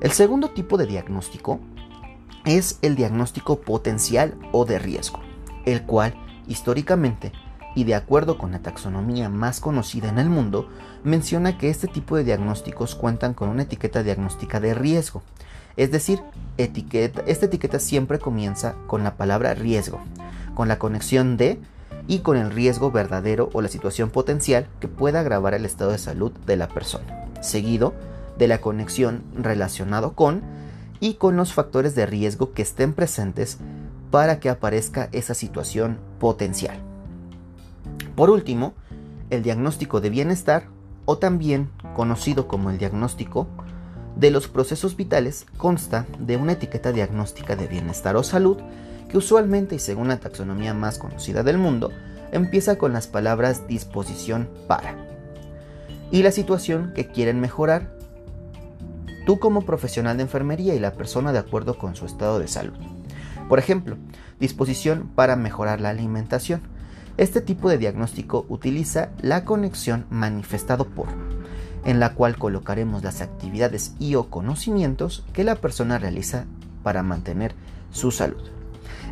El 0.00 0.10
segundo 0.10 0.50
tipo 0.50 0.76
de 0.76 0.86
diagnóstico 0.86 1.60
es 2.44 2.80
el 2.82 2.96
diagnóstico 2.96 3.60
potencial 3.60 4.36
o 4.50 4.64
de 4.64 4.80
riesgo, 4.80 5.20
el 5.64 5.84
cual 5.84 6.12
históricamente 6.48 7.30
y 7.76 7.84
de 7.84 7.94
acuerdo 7.94 8.38
con 8.38 8.50
la 8.50 8.58
taxonomía 8.58 9.28
más 9.28 9.60
conocida 9.60 10.08
en 10.08 10.18
el 10.18 10.28
mundo, 10.28 10.68
menciona 11.04 11.56
que 11.58 11.70
este 11.70 11.86
tipo 11.86 12.16
de 12.16 12.24
diagnósticos 12.24 12.96
cuentan 12.96 13.34
con 13.34 13.48
una 13.48 13.62
etiqueta 13.62 14.02
diagnóstica 14.02 14.60
de 14.60 14.74
riesgo, 14.74 15.22
es 15.76 15.90
decir, 15.90 16.20
etiqueta, 16.58 17.22
esta 17.26 17.46
etiqueta 17.46 17.78
siempre 17.78 18.18
comienza 18.18 18.74
con 18.86 19.04
la 19.04 19.16
palabra 19.16 19.54
riesgo, 19.54 20.00
con 20.54 20.68
la 20.68 20.78
conexión 20.78 21.36
de 21.36 21.60
y 22.06 22.20
con 22.20 22.36
el 22.36 22.50
riesgo 22.50 22.90
verdadero 22.90 23.50
o 23.52 23.62
la 23.62 23.68
situación 23.68 24.10
potencial 24.10 24.66
que 24.80 24.88
pueda 24.88 25.20
agravar 25.20 25.54
el 25.54 25.64
estado 25.64 25.92
de 25.92 25.98
salud 25.98 26.32
de 26.46 26.56
la 26.56 26.68
persona, 26.68 27.26
seguido 27.40 27.94
de 28.38 28.48
la 28.48 28.60
conexión 28.60 29.22
relacionado 29.36 30.14
con 30.14 30.42
y 31.00 31.14
con 31.14 31.36
los 31.36 31.52
factores 31.52 31.94
de 31.94 32.06
riesgo 32.06 32.52
que 32.52 32.62
estén 32.62 32.92
presentes 32.92 33.58
para 34.10 34.40
que 34.40 34.50
aparezca 34.50 35.08
esa 35.12 35.34
situación 35.34 35.98
potencial. 36.18 36.76
Por 38.14 38.30
último, 38.30 38.74
el 39.30 39.42
diagnóstico 39.42 40.00
de 40.00 40.10
bienestar 40.10 40.64
o 41.04 41.18
también 41.18 41.70
conocido 41.94 42.46
como 42.46 42.70
el 42.70 42.78
diagnóstico 42.78 43.48
de 44.16 44.30
los 44.30 44.48
procesos 44.48 44.96
vitales 44.96 45.46
consta 45.56 46.06
de 46.18 46.36
una 46.36 46.52
etiqueta 46.52 46.92
diagnóstica 46.92 47.56
de 47.56 47.66
bienestar 47.66 48.16
o 48.16 48.22
salud 48.22 48.58
que 49.08 49.18
usualmente 49.18 49.74
y 49.74 49.78
según 49.78 50.08
la 50.08 50.18
taxonomía 50.18 50.74
más 50.74 50.98
conocida 50.98 51.42
del 51.42 51.58
mundo 51.58 51.90
empieza 52.30 52.76
con 52.76 52.92
las 52.92 53.06
palabras 53.06 53.66
disposición 53.68 54.48
para 54.66 54.96
y 56.10 56.22
la 56.22 56.30
situación 56.30 56.92
que 56.94 57.08
quieren 57.08 57.40
mejorar 57.40 57.96
tú 59.26 59.38
como 59.38 59.62
profesional 59.62 60.16
de 60.16 60.24
enfermería 60.24 60.74
y 60.74 60.78
la 60.78 60.92
persona 60.92 61.32
de 61.32 61.38
acuerdo 61.38 61.78
con 61.78 61.96
su 61.96 62.06
estado 62.06 62.38
de 62.38 62.48
salud. 62.48 62.76
Por 63.48 63.58
ejemplo, 63.58 63.96
disposición 64.38 65.10
para 65.14 65.36
mejorar 65.36 65.80
la 65.80 65.90
alimentación. 65.90 66.62
Este 67.16 67.40
tipo 67.40 67.68
de 67.68 67.78
diagnóstico 67.78 68.46
utiliza 68.48 69.10
la 69.20 69.44
conexión 69.44 70.06
manifestado 70.10 70.86
por, 70.86 71.08
en 71.84 72.00
la 72.00 72.14
cual 72.14 72.38
colocaremos 72.38 73.02
las 73.02 73.20
actividades 73.20 73.94
y 73.98 74.14
o 74.14 74.30
conocimientos 74.30 75.24
que 75.32 75.44
la 75.44 75.56
persona 75.56 75.98
realiza 75.98 76.46
para 76.82 77.02
mantener 77.02 77.54
su 77.90 78.10
salud. 78.10 78.42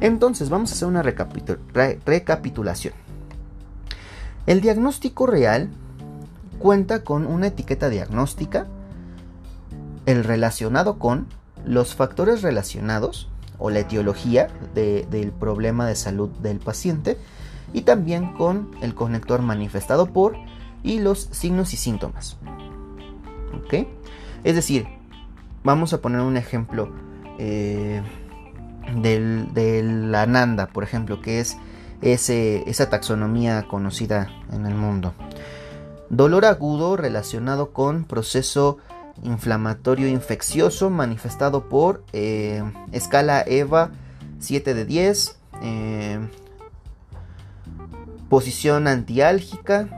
Entonces 0.00 0.48
vamos 0.48 0.70
a 0.70 0.74
hacer 0.74 0.88
una 0.88 1.02
recapitulación. 1.02 2.94
El 4.46 4.60
diagnóstico 4.60 5.26
real 5.26 5.68
cuenta 6.58 7.04
con 7.04 7.26
una 7.26 7.48
etiqueta 7.48 7.88
diagnóstica, 7.88 8.66
el 10.06 10.24
relacionado 10.24 10.98
con, 10.98 11.26
los 11.64 11.94
factores 11.94 12.42
relacionados 12.42 13.28
o 13.58 13.68
la 13.70 13.80
etiología 13.80 14.48
del 14.74 15.32
problema 15.32 15.86
de 15.86 15.94
salud 15.94 16.30
del 16.42 16.58
paciente 16.58 17.18
y 17.72 17.82
también 17.82 18.32
con 18.32 18.70
el 18.80 18.94
conector 18.94 19.42
manifestado 19.42 20.06
por 20.06 20.36
y 20.82 21.00
los 21.00 21.28
signos 21.32 21.74
y 21.74 21.76
síntomas. 21.76 22.38
Es 24.44 24.54
decir, 24.54 24.86
vamos 25.62 25.92
a 25.92 26.00
poner 26.00 26.20
un 26.20 26.36
ejemplo 26.36 26.92
eh, 27.38 28.02
de 28.96 29.82
la 29.82 30.26
Nanda, 30.26 30.66
por 30.68 30.84
ejemplo, 30.84 31.20
que 31.20 31.40
es 31.40 31.56
esa 32.02 32.90
taxonomía 32.90 33.66
conocida 33.68 34.28
en 34.52 34.66
el 34.66 34.74
mundo. 34.74 35.14
Dolor 36.08 36.44
agudo 36.44 36.96
relacionado 36.96 37.72
con 37.72 38.04
proceso 38.04 38.78
inflamatorio 39.22 40.08
infeccioso 40.08 40.90
manifestado 40.90 41.68
por 41.68 42.02
eh, 42.12 42.62
escala 42.92 43.44
EVA 43.46 43.90
7 44.38 44.74
de 44.74 44.84
10, 44.86 45.38
eh, 45.62 46.18
posición 48.28 48.88
antiálgica, 48.88 49.88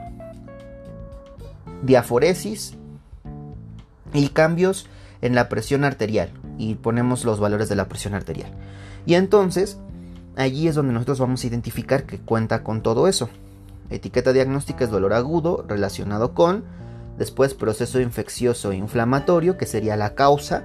diaforesis 1.83 2.77
y 4.13 4.29
cambios 4.29 4.87
en 5.21 5.35
la 5.35 5.49
presión 5.49 5.85
arterial. 5.85 6.31
Y 6.59 6.75
ponemos 6.75 7.25
los 7.25 7.41
valores 7.41 7.69
de 7.69 7.77
la 7.77 7.89
presión 7.89 8.15
arterial. 8.15 8.51
Y 9.07 9.15
entonces, 9.15 9.79
allí 10.37 10.69
es 10.69 10.75
donde 10.75 10.93
nosotros 10.93 11.21
vamos 11.21 11.43
a 11.43 11.47
identificar 11.47 12.05
que 12.05 12.19
cuenta 12.19 12.63
con 12.63 12.83
todo 12.83 13.09
eso. 13.09 13.29
Etiqueta 13.91 14.33
diagnóstica 14.33 14.85
es 14.85 14.91
dolor 14.91 15.13
agudo 15.13 15.65
relacionado 15.69 16.35
con, 16.35 16.65
después 17.19 17.55
proceso 17.55 18.01
infeccioso 18.01 18.73
e 18.73 18.77
inflamatorio, 18.77 19.57
que 19.59 19.67
sería 19.67 19.97
la 19.97 20.15
causa 20.15 20.65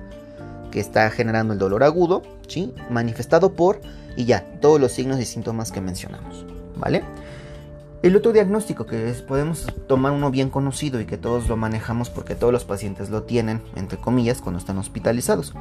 que 0.72 0.80
está 0.80 1.10
generando 1.10 1.54
el 1.54 1.60
dolor 1.60 1.84
agudo, 1.84 2.22
¿sí? 2.48 2.74
manifestado 2.90 3.54
por, 3.54 3.82
y 4.16 4.26
ya, 4.26 4.44
todos 4.62 4.80
los 4.80 4.92
signos 4.92 5.20
y 5.20 5.26
síntomas 5.26 5.72
que 5.72 5.82
mencionamos. 5.82 6.46
¿Vale? 6.78 7.04
El 8.04 8.16
otro 8.16 8.32
diagnóstico 8.32 8.86
que 8.86 9.12
podemos 9.28 9.66
tomar 9.88 10.12
uno 10.12 10.30
bien 10.30 10.50
conocido 10.50 11.02
y 11.02 11.06
que 11.06 11.18
todos 11.18 11.48
lo 11.48 11.58
manejamos 11.58 12.12
porque 12.12 12.36
todos 12.36 12.54
los 12.54 12.64
pacientes 12.64 13.10
lo 13.10 13.24
tienen, 13.24 13.62
entre 13.76 13.98
comillas, 13.98 14.40
cuando 14.40 14.60
están 14.60 14.78
hospitalizados, 14.78 15.54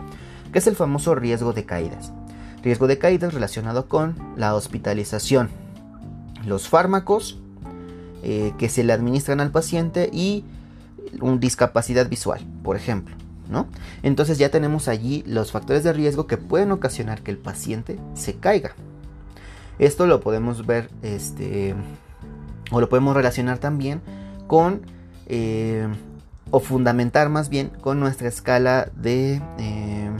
que 0.53 0.59
es 0.59 0.67
el 0.67 0.77
famoso 0.77 1.15
riesgo 1.15 1.55
de 1.55 1.65
caídas. 1.65 2.13
Riesgo 2.63 2.89
de 2.89 2.99
caídas 2.99 3.33
relacionado 3.33 3.89
con 3.89 4.17
la 4.37 4.55
hospitalización, 4.55 5.49
los 6.45 6.69
fármacos 6.69 7.39
eh, 8.23 8.53
que 8.59 8.69
se 8.69 8.85
le 8.85 8.93
administran 8.93 9.41
al 9.41 9.51
paciente 9.51 10.11
y 10.13 10.45
una 11.21 11.39
discapacidad 11.39 12.09
visual, 12.09 12.41
por 12.63 12.77
ejemplo. 12.77 13.17
¿no? 13.49 13.67
Entonces 14.03 14.37
ya 14.39 14.51
tenemos 14.51 14.89
allí 14.89 15.23
los 15.27 15.53
factores 15.53 15.85
de 15.85 15.93
riesgo 15.93 16.27
que 16.27 16.37
pueden 16.37 16.73
ocasionar 16.73 17.23
que 17.23 17.31
el 17.31 17.39
paciente 17.39 17.99
se 18.15 18.35
caiga. 18.35 18.75
Esto 19.79 20.07
lo 20.07 20.21
podemos 20.21 20.67
ver, 20.67 20.91
este, 21.03 21.75
o 22.71 22.81
lo 22.81 22.89
podemos 22.89 23.15
relacionar 23.17 23.59
también 23.59 24.01
con, 24.47 24.83
eh, 25.27 25.89
o 26.51 26.61
fundamentar 26.61 27.29
más 27.29 27.49
bien 27.49 27.71
con 27.81 28.01
nuestra 28.01 28.29
escala 28.29 28.91
de 28.95 29.43
eh, 29.59 30.11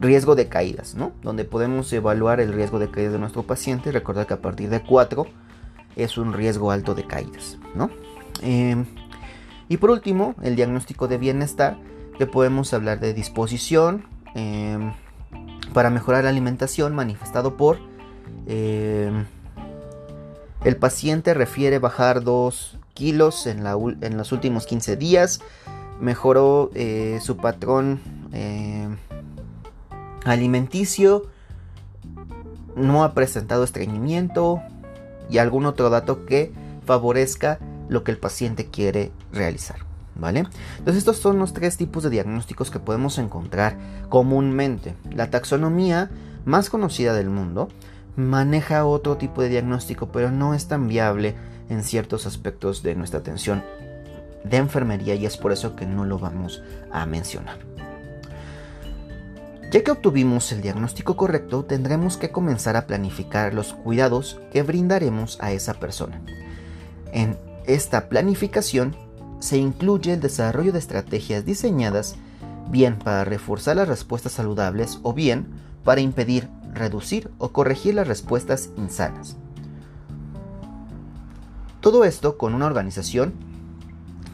riesgo 0.00 0.34
de 0.34 0.48
caídas, 0.48 0.94
¿no? 0.94 1.12
Donde 1.22 1.44
podemos 1.44 1.92
evaluar 1.92 2.40
el 2.40 2.52
riesgo 2.52 2.78
de 2.78 2.90
caídas 2.90 3.12
de 3.12 3.18
nuestro 3.18 3.44
paciente. 3.44 3.92
Recordar 3.92 4.26
que 4.26 4.34
a 4.34 4.40
partir 4.40 4.68
de 4.68 4.82
4 4.82 5.26
es 5.96 6.18
un 6.18 6.32
riesgo 6.32 6.70
alto 6.70 6.94
de 6.94 7.04
caídas, 7.04 7.58
¿no? 7.74 7.90
Em, 8.42 8.84
y 9.68 9.76
por 9.76 9.90
último, 9.90 10.34
el 10.42 10.56
diagnóstico 10.56 11.08
de 11.08 11.18
bienestar, 11.18 11.78
que 12.18 12.26
podemos 12.26 12.72
hablar 12.74 13.00
de 13.00 13.14
disposición 13.14 14.04
em, 14.34 14.92
para 15.72 15.90
mejorar 15.90 16.24
la 16.24 16.30
alimentación 16.30 16.94
manifestado 16.94 17.56
por 17.56 17.78
em, 18.46 19.24
el 20.64 20.76
paciente 20.76 21.34
refiere 21.34 21.78
bajar 21.78 22.24
2 22.24 22.78
kilos 22.94 23.46
en, 23.46 23.64
los 23.64 24.32
últimos 24.32 24.66
15 24.66 24.96
días, 24.96 25.40
mejoró 26.00 26.70
eh, 26.74 27.18
su 27.22 27.36
patrón 27.36 28.00
alimenticio, 30.24 31.26
no 32.76 33.04
ha 33.04 33.14
presentado 33.14 33.62
estreñimiento 33.64 34.60
y 35.30 35.38
algún 35.38 35.66
otro 35.66 35.90
dato 35.90 36.26
que 36.26 36.52
favorezca 36.84 37.58
lo 37.88 38.04
que 38.04 38.10
el 38.10 38.18
paciente 38.18 38.66
quiere 38.66 39.12
realizar. 39.32 39.76
¿Vale? 40.16 40.44
Entonces 40.78 40.98
estos 40.98 41.16
son 41.16 41.40
los 41.40 41.54
tres 41.54 41.76
tipos 41.76 42.04
de 42.04 42.10
diagnósticos 42.10 42.70
que 42.70 42.78
podemos 42.78 43.18
encontrar 43.18 43.76
comúnmente. 44.08 44.94
La 45.10 45.28
taxonomía 45.28 46.08
más 46.44 46.70
conocida 46.70 47.14
del 47.14 47.30
mundo 47.30 47.68
maneja 48.16 48.84
otro 48.84 49.16
tipo 49.16 49.42
de 49.42 49.48
diagnóstico, 49.48 50.08
pero 50.08 50.30
no 50.30 50.54
es 50.54 50.68
tan 50.68 50.88
viable 50.88 51.34
en 51.68 51.82
ciertos 51.82 52.26
aspectos 52.26 52.82
de 52.82 52.94
nuestra 52.94 53.20
atención 53.20 53.62
de 54.44 54.58
enfermería 54.58 55.14
y 55.14 55.26
es 55.26 55.36
por 55.36 55.52
eso 55.52 55.74
que 55.74 55.86
no 55.86 56.04
lo 56.04 56.18
vamos 56.18 56.62
a 56.92 57.06
mencionar. 57.06 57.58
Ya 59.72 59.82
que 59.82 59.90
obtuvimos 59.90 60.52
el 60.52 60.62
diagnóstico 60.62 61.16
correcto, 61.16 61.64
tendremos 61.64 62.16
que 62.16 62.30
comenzar 62.30 62.76
a 62.76 62.86
planificar 62.86 63.54
los 63.54 63.72
cuidados 63.72 64.40
que 64.52 64.62
brindaremos 64.62 65.38
a 65.40 65.50
esa 65.50 65.74
persona. 65.74 66.20
En 67.12 67.36
esta 67.66 68.08
planificación 68.08 68.94
se 69.40 69.56
incluye 69.56 70.12
el 70.12 70.20
desarrollo 70.20 70.72
de 70.72 70.78
estrategias 70.78 71.44
diseñadas 71.44 72.16
bien 72.70 72.98
para 72.98 73.24
reforzar 73.24 73.76
las 73.76 73.88
respuestas 73.88 74.32
saludables 74.32 75.00
o 75.02 75.12
bien 75.12 75.46
para 75.82 76.00
impedir, 76.00 76.48
reducir 76.74 77.30
o 77.38 77.52
corregir 77.52 77.94
las 77.94 78.08
respuestas 78.08 78.70
insanas. 78.76 79.36
Todo 81.80 82.04
esto 82.04 82.38
con 82.38 82.54
una 82.54 82.66
organización 82.66 83.34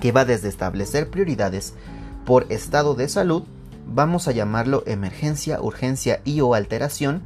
que 0.00 0.12
va 0.12 0.24
desde 0.24 0.48
establecer 0.48 1.10
prioridades 1.10 1.74
por 2.24 2.46
estado 2.50 2.94
de 2.94 3.08
salud 3.08 3.44
vamos 3.86 4.28
a 4.28 4.32
llamarlo 4.32 4.84
emergencia, 4.86 5.60
urgencia 5.60 6.20
y 6.24 6.40
o 6.40 6.54
alteración, 6.54 7.22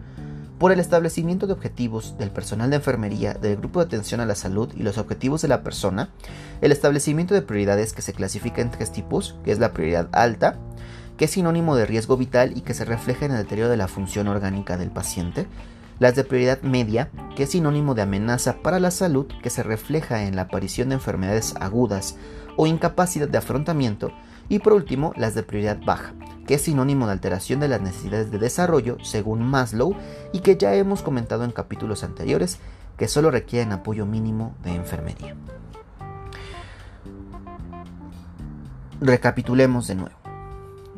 por 0.59 0.73
el 0.73 0.81
establecimiento 0.81 1.47
de 1.47 1.53
objetivos 1.53 2.17
del 2.17 2.31
personal 2.31 2.71
de 2.71 2.77
enfermería 2.77 3.35
del 3.35 3.57
grupo 3.57 3.81
de 3.81 3.87
atención 3.87 4.21
a 4.21 4.27
la 4.27 4.35
salud 4.35 4.73
y 4.75 4.83
los 4.83 4.99
objetivos 4.99 5.43
de 5.43 5.49
la 5.49 5.63
persona, 5.63 6.11
el 6.61 6.73
establecimiento 6.73 7.35
de 7.35 7.43
prioridades 7.43 7.93
que 7.93 8.03
se 8.03 8.15
clasifica 8.15 8.63
en 8.63 8.71
tres 8.71 8.93
tipos, 8.93 9.37
que 9.45 9.53
es 9.53 9.59
la 9.59 9.73
prioridad 9.73 10.09
alta, 10.13 10.57
que 11.17 11.27
es 11.27 11.31
sinónimo 11.33 11.77
de 11.77 11.87
riesgo 11.87 12.17
vital 12.17 12.57
y 12.57 12.63
que 12.63 12.75
se 12.75 12.85
refleja 12.85 13.27
en 13.27 13.33
el 13.33 13.39
deterioro 13.39 13.71
de 13.71 13.77
la 13.77 13.89
función 13.89 14.29
orgánica 14.29 14.77
del 14.77 14.91
paciente, 14.91 15.47
las 15.99 16.17
de 16.17 16.25
prioridad 16.25 16.63
media, 16.63 17.11
que 17.37 17.45
es 17.45 17.51
sinónimo 17.51 17.95
de 17.95 18.03
amenaza 18.03 18.63
para 18.63 18.81
la 18.81 18.91
salud, 18.91 19.27
que 19.43 19.51
se 19.51 19.63
refleja 19.63 20.25
en 20.25 20.37
la 20.37 20.43
aparición 20.43 20.89
de 20.89 20.97
enfermedades 20.97 21.55
agudas 21.61 22.17
o 22.57 22.67
incapacidad 22.67 23.29
de 23.29 23.39
afrontamiento, 23.39 24.13
y 24.49 24.59
por 24.59 24.73
último 24.73 25.13
las 25.17 25.35
de 25.35 25.43
prioridad 25.43 25.79
baja, 25.85 26.13
que 26.47 26.55
es 26.55 26.63
sinónimo 26.63 27.07
de 27.07 27.13
alteración 27.13 27.61
de 27.61 27.69
las 27.69 27.81
necesidades 27.81 28.31
de 28.31 28.39
desarrollo 28.39 28.99
según 29.03 29.43
Maslow 29.43 29.97
y 30.33 30.41
que 30.41 30.57
ya 30.57 30.75
hemos 30.75 31.03
comentado 31.03 31.45
en 31.45 31.51
capítulos 31.51 32.05
anteriores 32.05 32.59
que 32.99 33.09
solo 33.09 33.31
requieren 33.31 33.73
apoyo 33.73 34.07
mínimo 34.07 34.55
de 34.63 34.75
enfermería. 34.75 35.35
Recapitulemos 39.01 39.87
de 39.87 39.95
nuevo. 39.97 40.24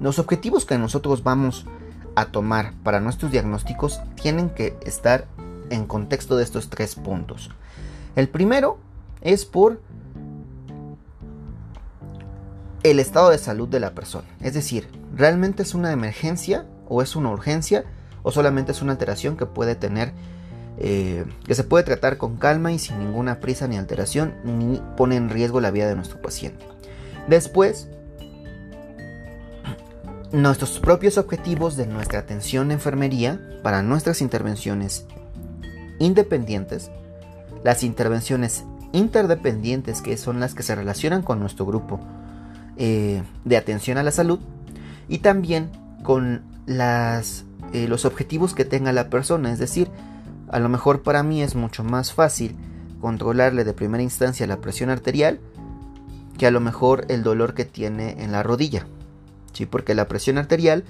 Los 0.00 0.18
objetivos 0.18 0.64
que 0.64 0.78
nosotros 0.78 1.22
vamos 1.22 1.66
a 2.14 2.26
tomar 2.26 2.72
para 2.82 3.00
nuestros 3.00 3.30
diagnósticos 3.32 4.00
tienen 4.14 4.50
que 4.50 4.76
estar 4.84 5.26
en 5.70 5.86
contexto 5.86 6.36
de 6.36 6.44
estos 6.44 6.70
tres 6.70 6.94
puntos. 6.94 7.50
El 8.14 8.28
primero 8.28 8.78
es 9.20 9.44
por 9.44 9.80
el 12.82 13.00
estado 13.00 13.30
de 13.30 13.38
salud 13.38 13.68
de 13.68 13.80
la 13.80 13.94
persona. 13.94 14.28
Es 14.40 14.54
decir, 14.54 14.88
¿realmente 15.14 15.62
es 15.62 15.74
una 15.74 15.92
emergencia 15.92 16.66
o 16.88 17.02
es 17.02 17.16
una 17.16 17.30
urgencia 17.30 17.84
o 18.22 18.30
solamente 18.32 18.72
es 18.72 18.82
una 18.82 18.92
alteración 18.92 19.36
que 19.36 19.46
puede 19.46 19.74
tener, 19.74 20.12
eh, 20.78 21.24
que 21.44 21.54
se 21.54 21.64
puede 21.64 21.84
tratar 21.84 22.16
con 22.16 22.36
calma 22.36 22.72
y 22.72 22.78
sin 22.78 22.98
ninguna 22.98 23.40
prisa 23.40 23.66
ni 23.66 23.76
alteración 23.76 24.34
ni 24.44 24.80
pone 24.96 25.16
en 25.16 25.30
riesgo 25.30 25.60
la 25.60 25.70
vida 25.70 25.88
de 25.88 25.96
nuestro 25.96 26.20
paciente? 26.22 26.64
Después, 27.28 27.88
nuestros 30.32 30.78
propios 30.80 31.18
objetivos 31.18 31.76
de 31.76 31.86
nuestra 31.86 32.18
atención 32.18 32.68
de 32.68 32.74
enfermería 32.74 33.40
para 33.62 33.82
nuestras 33.82 34.20
intervenciones 34.20 35.06
independientes, 35.98 36.90
las 37.64 37.82
intervenciones 37.82 38.64
interdependientes 38.92 40.02
que 40.02 40.16
son 40.16 40.40
las 40.40 40.54
que 40.54 40.62
se 40.62 40.74
relacionan 40.74 41.22
con 41.22 41.40
nuestro 41.40 41.66
grupo 41.66 42.00
eh, 42.76 43.22
de 43.44 43.56
atención 43.56 43.98
a 43.98 44.02
la 44.02 44.10
salud 44.10 44.40
y 45.08 45.18
también 45.18 45.70
con 46.02 46.42
las, 46.66 47.44
eh, 47.72 47.88
los 47.88 48.04
objetivos 48.04 48.54
que 48.54 48.64
tenga 48.64 48.92
la 48.92 49.10
persona, 49.10 49.52
es 49.52 49.58
decir, 49.58 49.90
a 50.48 50.58
lo 50.58 50.68
mejor 50.68 51.02
para 51.02 51.22
mí 51.22 51.42
es 51.42 51.54
mucho 51.54 51.84
más 51.84 52.12
fácil 52.12 52.56
controlarle 53.00 53.64
de 53.64 53.72
primera 53.72 54.02
instancia 54.02 54.46
la 54.46 54.60
presión 54.60 54.90
arterial 54.90 55.40
que 56.38 56.46
a 56.46 56.50
lo 56.50 56.60
mejor 56.60 57.06
el 57.08 57.22
dolor 57.22 57.54
que 57.54 57.64
tiene 57.64 58.22
en 58.22 58.32
la 58.32 58.42
rodilla. 58.42 58.86
¿Sí? 59.56 59.66
Porque 59.66 59.94
la 59.94 60.08
presión 60.08 60.38
arterial 60.38 60.84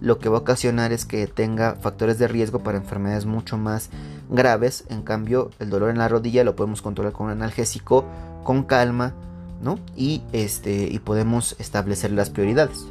lo 0.00 0.18
que 0.18 0.28
va 0.28 0.38
a 0.38 0.40
ocasionar 0.40 0.92
es 0.92 1.04
que 1.04 1.26
tenga 1.26 1.74
factores 1.74 2.18
de 2.18 2.26
riesgo 2.26 2.60
para 2.60 2.78
enfermedades 2.78 3.26
mucho 3.26 3.58
más 3.58 3.90
graves. 4.30 4.84
En 4.88 5.02
cambio, 5.02 5.50
el 5.58 5.70
dolor 5.70 5.90
en 5.90 5.98
la 5.98 6.08
rodilla 6.08 6.42
lo 6.42 6.56
podemos 6.56 6.80
controlar 6.80 7.12
con 7.12 7.26
un 7.26 7.32
analgésico, 7.32 8.06
con 8.42 8.64
calma, 8.64 9.14
¿no? 9.62 9.78
Y, 9.96 10.22
este, 10.32 10.88
y 10.90 10.98
podemos 11.00 11.54
establecer 11.58 12.12
las 12.12 12.30
prioridades. 12.30 12.86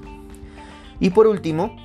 Y 1.00 1.10
por 1.10 1.26
último, 1.26 1.76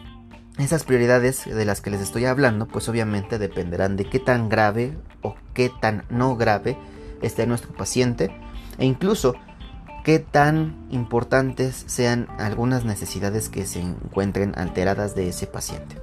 esas 0.58 0.84
prioridades 0.84 1.46
de 1.46 1.64
las 1.64 1.80
que 1.80 1.90
les 1.90 2.02
estoy 2.02 2.26
hablando, 2.26 2.66
pues 2.66 2.88
obviamente 2.88 3.38
dependerán 3.38 3.96
de 3.96 4.04
qué 4.04 4.18
tan 4.18 4.48
grave 4.48 4.96
o 5.22 5.36
qué 5.54 5.70
tan 5.80 6.04
no 6.10 6.36
grave 6.36 6.76
esté 7.22 7.46
nuestro 7.46 7.72
paciente 7.72 8.30
e 8.76 8.84
incluso 8.84 9.34
qué 10.04 10.18
tan 10.18 10.86
importantes 10.90 11.84
sean 11.86 12.28
algunas 12.38 12.84
necesidades 12.84 13.48
que 13.48 13.64
se 13.64 13.80
encuentren 13.80 14.52
alteradas 14.56 15.14
de 15.14 15.28
ese 15.28 15.46
paciente. 15.46 15.96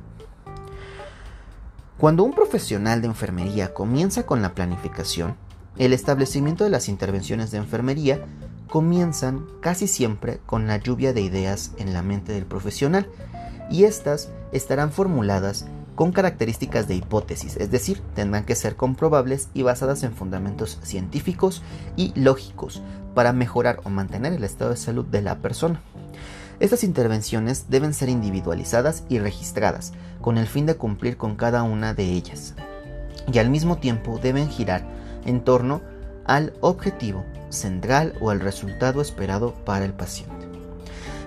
Cuando 2.00 2.24
un 2.24 2.34
profesional 2.34 3.02
de 3.02 3.08
enfermería 3.08 3.76
comienza 3.76 4.26
con 4.26 4.42
la 4.42 4.56
planificación, 4.56 5.36
el 5.78 5.94
establecimiento 5.94 6.64
de 6.64 6.72
las 6.72 6.90
intervenciones 6.90 7.52
de 7.52 7.60
enfermería 7.60 8.26
comienzan 8.68 9.46
casi 9.62 9.88
siempre 9.88 10.40
con 10.48 10.66
la 10.66 10.78
lluvia 10.78 11.14
de 11.14 11.22
ideas 11.22 11.72
en 11.78 11.94
la 11.94 12.02
mente 12.02 12.34
del 12.34 12.48
profesional 12.48 13.08
y 13.70 13.84
estas 13.84 14.32
estarán 14.52 14.92
formuladas 14.92 15.68
con 15.94 16.12
características 16.12 16.88
de 16.88 16.96
hipótesis, 16.96 17.58
es 17.58 17.70
decir, 17.70 18.02
tendrán 18.16 18.46
que 18.46 18.56
ser 18.56 18.76
comprobables 18.76 19.50
y 19.54 19.62
basadas 19.62 20.02
en 20.02 20.14
fundamentos 20.14 20.80
científicos 20.82 21.62
y 21.96 22.20
lógicos 22.20 22.82
para 23.14 23.34
mejorar 23.34 23.80
o 23.84 23.90
mantener 23.90 24.34
el 24.34 24.44
estado 24.44 24.72
de 24.72 24.78
salud 24.78 25.06
de 25.06 25.22
la 25.22 25.38
persona. 25.40 25.82
Estas 26.60 26.84
intervenciones 26.84 27.66
deben 27.70 27.94
ser 27.94 28.10
individualizadas 28.10 29.04
y 29.10 29.20
registradas, 29.20 29.94
con 30.22 30.38
el 30.38 30.48
fin 30.48 30.66
de 30.66 30.76
cumplir 30.76 31.18
con 31.18 31.36
cada 31.36 31.64
una 31.64 31.94
de 31.94 32.04
ellas, 32.04 32.54
y 33.32 33.40
al 33.40 33.50
mismo 33.50 33.78
tiempo 33.78 34.20
deben 34.22 34.48
girar 34.48 34.88
en 35.26 35.44
torno 35.44 35.82
al 36.26 36.54
objetivo 36.62 37.26
central 37.50 38.14
o 38.22 38.30
al 38.30 38.40
resultado 38.40 39.02
esperado 39.02 39.54
para 39.66 39.86
el 39.86 39.94
paciente. 39.94 40.48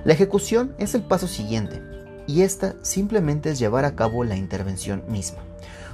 La 0.05 0.13
ejecución 0.13 0.75
es 0.79 0.95
el 0.95 1.03
paso 1.03 1.27
siguiente, 1.27 1.83
y 2.27 2.43
esta 2.43 2.75
simplemente 2.83 3.51
es 3.51 3.59
llevar 3.59 3.85
a 3.85 3.97
cabo 3.97 4.25
la 4.25 4.37
intervención 4.37 5.03
misma, 5.09 5.41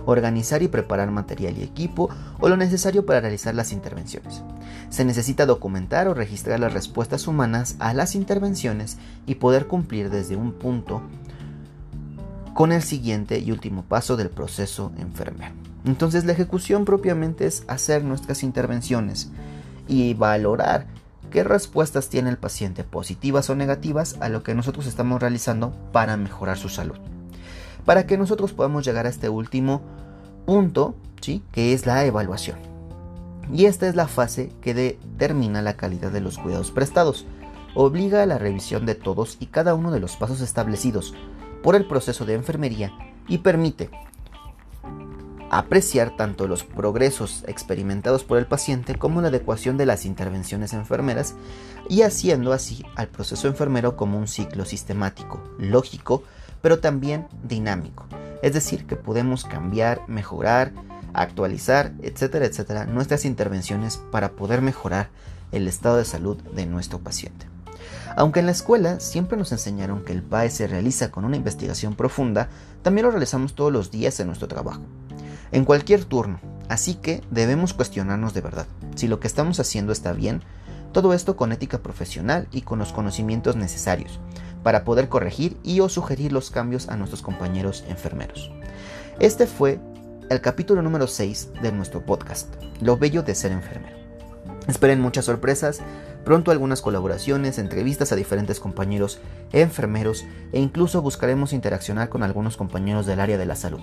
organizar 0.06 0.62
y 0.62 0.68
preparar 0.68 1.10
material 1.10 1.56
y 1.58 1.62
equipo 1.62 2.08
o 2.38 2.48
lo 2.48 2.56
necesario 2.56 3.06
para 3.06 3.20
realizar 3.20 3.54
las 3.54 3.72
intervenciones. 3.72 4.42
Se 4.88 5.04
necesita 5.04 5.46
documentar 5.46 6.08
o 6.08 6.14
registrar 6.14 6.60
las 6.60 6.72
respuestas 6.72 7.26
humanas 7.26 7.76
a 7.78 7.94
las 7.94 8.14
intervenciones 8.14 8.98
y 9.26 9.36
poder 9.36 9.66
cumplir 9.66 10.10
desde 10.10 10.36
un 10.36 10.52
punto 10.52 11.02
con 12.54 12.72
el 12.72 12.82
siguiente 12.82 13.38
y 13.38 13.52
último 13.52 13.84
paso 13.84 14.16
del 14.16 14.30
proceso 14.30 14.92
enfermero. 14.98 15.54
Entonces 15.84 16.24
la 16.24 16.32
ejecución 16.32 16.84
propiamente 16.84 17.46
es 17.46 17.64
hacer 17.68 18.04
nuestras 18.04 18.42
intervenciones 18.42 19.30
y 19.88 20.14
valorar 20.14 20.86
qué 21.30 21.44
respuestas 21.44 22.08
tiene 22.08 22.30
el 22.30 22.36
paciente, 22.36 22.84
positivas 22.84 23.48
o 23.50 23.54
negativas, 23.54 24.16
a 24.20 24.28
lo 24.28 24.42
que 24.42 24.54
nosotros 24.54 24.86
estamos 24.86 25.20
realizando 25.20 25.72
para 25.92 26.16
mejorar 26.16 26.58
su 26.58 26.68
salud. 26.68 26.98
Para 27.84 28.06
que 28.06 28.18
nosotros 28.18 28.52
podamos 28.52 28.84
llegar 28.84 29.06
a 29.06 29.10
este 29.10 29.28
último 29.28 29.82
punto, 30.46 30.94
¿sí? 31.20 31.42
que 31.52 31.72
es 31.72 31.86
la 31.86 32.04
evaluación. 32.04 32.58
Y 33.52 33.66
esta 33.66 33.88
es 33.88 33.96
la 33.96 34.06
fase 34.06 34.52
que 34.60 34.74
determina 34.74 35.62
la 35.62 35.76
calidad 35.76 36.10
de 36.10 36.20
los 36.20 36.38
cuidados 36.38 36.70
prestados. 36.70 37.26
Obliga 37.74 38.22
a 38.22 38.26
la 38.26 38.38
revisión 38.38 38.86
de 38.86 38.94
todos 38.94 39.36
y 39.40 39.46
cada 39.46 39.74
uno 39.74 39.90
de 39.90 40.00
los 40.00 40.16
pasos 40.16 40.40
establecidos 40.40 41.14
por 41.62 41.74
el 41.74 41.86
proceso 41.86 42.24
de 42.24 42.34
enfermería 42.34 42.92
y 43.28 43.38
permite 43.38 43.90
apreciar 45.50 46.16
tanto 46.16 46.46
los 46.46 46.62
progresos 46.62 47.42
experimentados 47.46 48.22
por 48.22 48.38
el 48.38 48.46
paciente 48.46 48.94
como 48.94 49.20
la 49.20 49.28
adecuación 49.28 49.76
de 49.76 49.86
las 49.86 50.06
intervenciones 50.06 50.72
enfermeras 50.72 51.34
y 51.88 52.02
haciendo 52.02 52.52
así 52.52 52.84
al 52.94 53.08
proceso 53.08 53.48
enfermero 53.48 53.96
como 53.96 54.16
un 54.16 54.28
ciclo 54.28 54.64
sistemático, 54.64 55.42
lógico, 55.58 56.22
pero 56.62 56.80
también 56.80 57.26
dinámico. 57.42 58.06
Es 58.42 58.54
decir, 58.54 58.86
que 58.86 58.96
podemos 58.96 59.44
cambiar, 59.44 60.02
mejorar, 60.08 60.72
actualizar, 61.12 61.92
etcétera, 62.02 62.46
etcétera, 62.46 62.86
nuestras 62.86 63.24
intervenciones 63.24 63.96
para 64.10 64.32
poder 64.32 64.62
mejorar 64.62 65.08
el 65.52 65.68
estado 65.68 65.96
de 65.96 66.04
salud 66.04 66.36
de 66.54 66.66
nuestro 66.66 67.00
paciente. 67.00 67.46
Aunque 68.16 68.40
en 68.40 68.46
la 68.46 68.52
escuela 68.52 69.00
siempre 69.00 69.36
nos 69.36 69.52
enseñaron 69.52 70.04
que 70.04 70.12
el 70.12 70.22
PAE 70.22 70.50
se 70.50 70.66
realiza 70.66 71.10
con 71.10 71.24
una 71.24 71.36
investigación 71.36 71.94
profunda, 71.94 72.48
también 72.82 73.06
lo 73.06 73.10
realizamos 73.10 73.54
todos 73.54 73.72
los 73.72 73.90
días 73.90 74.18
en 74.20 74.26
nuestro 74.26 74.48
trabajo 74.48 74.82
en 75.52 75.64
cualquier 75.64 76.04
turno, 76.04 76.40
así 76.68 76.94
que 76.94 77.22
debemos 77.30 77.74
cuestionarnos 77.74 78.34
de 78.34 78.40
verdad 78.40 78.66
si 78.94 79.08
lo 79.08 79.20
que 79.20 79.26
estamos 79.26 79.58
haciendo 79.60 79.92
está 79.92 80.12
bien, 80.12 80.42
todo 80.92 81.14
esto 81.14 81.36
con 81.36 81.52
ética 81.52 81.78
profesional 81.78 82.48
y 82.52 82.62
con 82.62 82.78
los 82.78 82.92
conocimientos 82.92 83.56
necesarios 83.56 84.20
para 84.62 84.84
poder 84.84 85.08
corregir 85.08 85.56
y 85.62 85.80
o 85.80 85.88
sugerir 85.88 86.32
los 86.32 86.50
cambios 86.50 86.88
a 86.88 86.96
nuestros 86.96 87.22
compañeros 87.22 87.84
enfermeros. 87.88 88.50
Este 89.18 89.46
fue 89.46 89.80
el 90.30 90.40
capítulo 90.40 90.82
número 90.82 91.06
6 91.06 91.50
de 91.62 91.72
nuestro 91.72 92.04
podcast, 92.06 92.54
Lo 92.80 92.96
Bello 92.96 93.22
de 93.22 93.34
Ser 93.34 93.52
Enfermero. 93.52 93.96
Esperen 94.66 95.00
muchas 95.00 95.24
sorpresas, 95.24 95.80
pronto 96.24 96.50
algunas 96.50 96.82
colaboraciones, 96.82 97.58
entrevistas 97.58 98.12
a 98.12 98.16
diferentes 98.16 98.60
compañeros 98.60 99.18
enfermeros 99.52 100.24
e 100.52 100.60
incluso 100.60 101.02
buscaremos 101.02 101.52
interaccionar 101.52 102.08
con 102.08 102.22
algunos 102.22 102.56
compañeros 102.56 103.06
del 103.06 103.20
área 103.20 103.38
de 103.38 103.46
la 103.46 103.56
salud. 103.56 103.80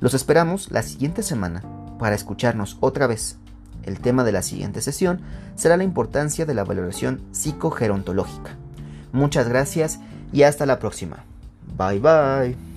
Los 0.00 0.14
esperamos 0.14 0.70
la 0.70 0.82
siguiente 0.82 1.22
semana 1.22 1.62
para 1.98 2.14
escucharnos 2.14 2.76
otra 2.80 3.06
vez. 3.06 3.38
El 3.82 4.00
tema 4.00 4.24
de 4.24 4.32
la 4.32 4.42
siguiente 4.42 4.80
sesión 4.80 5.20
será 5.56 5.76
la 5.76 5.84
importancia 5.84 6.46
de 6.46 6.54
la 6.54 6.64
valoración 6.64 7.20
psicogerontológica. 7.32 8.56
Muchas 9.14 9.48
gracias 9.48 10.00
y 10.32 10.42
hasta 10.42 10.66
la 10.66 10.80
próxima. 10.80 11.24
Bye 11.78 12.00
bye. 12.00 12.73